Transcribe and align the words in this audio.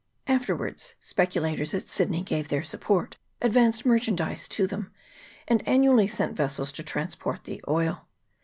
Afterwards 0.25 0.95
speculators 0.99 1.75
at 1.75 1.87
Syd 1.87 2.09
ney 2.09 2.23
gave 2.23 2.47
their 2.47 2.63
support, 2.63 3.17
advanced 3.39 3.85
merchandize 3.85 4.47
to 4.47 4.65
them, 4.65 4.91
and 5.47 5.61
annually 5.67 6.07
sent 6.07 6.35
vessels 6.35 6.71
to 6.71 6.83
transport 6.83 7.43
the 7.43 7.63
oil. 7.67 8.07